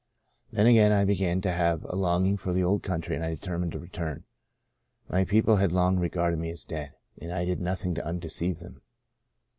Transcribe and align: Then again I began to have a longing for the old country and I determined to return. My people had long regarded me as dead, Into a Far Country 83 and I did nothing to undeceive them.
Then 0.51 0.65
again 0.65 0.91
I 0.91 1.05
began 1.05 1.41
to 1.41 1.51
have 1.51 1.83
a 1.83 1.95
longing 1.95 2.35
for 2.35 2.53
the 2.53 2.63
old 2.63 2.81
country 2.81 3.15
and 3.15 3.23
I 3.23 3.29
determined 3.35 3.73
to 3.73 3.79
return. 3.79 4.23
My 5.07 5.25
people 5.25 5.57
had 5.57 5.71
long 5.71 5.99
regarded 5.99 6.39
me 6.39 6.49
as 6.49 6.63
dead, 6.63 6.85
Into 6.85 6.87
a 6.87 6.89
Far 6.89 6.95
Country 6.95 7.27
83 7.27 7.27
and 7.27 7.37
I 7.37 7.45
did 7.55 7.61
nothing 7.61 7.93
to 7.93 8.05
undeceive 8.07 8.59
them. 8.61 8.81